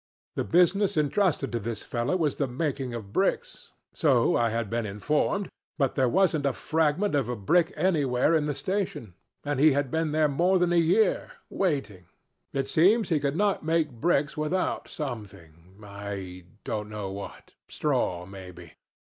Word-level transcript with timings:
The 0.33 0.43
business 0.43 0.97
intrusted 0.97 1.51
to 1.51 1.59
this 1.59 1.83
fellow 1.83 2.15
was 2.17 2.37
the 2.37 2.47
making 2.47 2.95
of 2.95 3.13
bricks 3.13 3.69
so 3.93 4.35
I 4.35 4.49
had 4.49 4.67
been 4.67 4.87
informed; 4.87 5.47
but 5.77 5.93
there 5.93 6.09
wasn't 6.09 6.47
a 6.47 6.53
fragment 6.53 7.13
of 7.13 7.29
a 7.29 7.35
brick 7.35 7.71
anywhere 7.77 8.33
in 8.33 8.45
the 8.45 8.55
station, 8.55 9.13
and 9.43 9.59
he 9.59 9.73
had 9.73 9.91
been 9.91 10.11
there 10.11 10.27
more 10.27 10.57
than 10.57 10.73
a 10.73 10.77
year 10.77 11.33
waiting. 11.51 12.05
It 12.51 12.67
seems 12.67 13.09
he 13.09 13.19
could 13.19 13.35
not 13.35 13.63
make 13.63 13.91
bricks 14.01 14.35
without 14.35 14.87
something, 14.87 15.77
I 15.85 16.45
don't 16.63 16.89
know 16.89 17.11
what 17.11 17.53
straw 17.67 18.25
maybe. 18.25 18.73